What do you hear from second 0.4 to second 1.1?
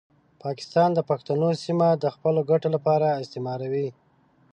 پاکستان د